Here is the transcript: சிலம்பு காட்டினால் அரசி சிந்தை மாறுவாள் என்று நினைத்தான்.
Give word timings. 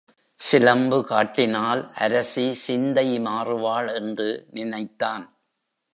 சிலம்பு 0.39 1.05
காட்டினால் 1.05 1.91
அரசி 1.95 2.53
சிந்தை 2.53 3.19
மாறுவாள் 3.19 3.95
என்று 3.95 4.47
நினைத்தான். 4.51 5.25